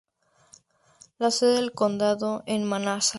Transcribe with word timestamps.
La 1.19 1.29
sede 1.29 1.53
del 1.57 1.73
condado 1.73 2.41
es 2.47 2.59
Manassas. 2.59 3.09